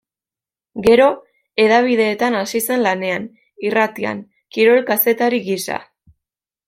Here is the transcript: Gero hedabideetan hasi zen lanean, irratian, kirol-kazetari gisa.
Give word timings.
Gero 0.87 1.09
hedabideetan 1.65 2.37
hasi 2.39 2.61
zen 2.63 2.81
lanean, 2.87 3.29
irratian, 3.69 4.25
kirol-kazetari 4.57 5.43
gisa. 5.51 5.79